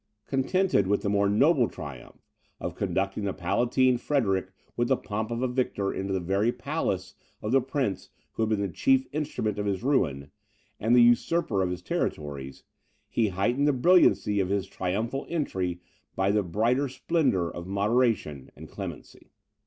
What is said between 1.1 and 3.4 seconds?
more noble triumph of conducting the